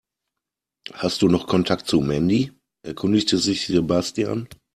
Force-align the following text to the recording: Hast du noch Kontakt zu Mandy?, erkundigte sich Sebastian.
Hast 0.93 1.21
du 1.21 1.29
noch 1.29 1.45
Kontakt 1.45 1.87
zu 1.87 2.01
Mandy?, 2.01 2.51
erkundigte 2.83 3.37
sich 3.37 3.67
Sebastian. 3.67 4.47